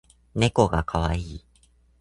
[0.33, 1.45] ねこがかわいい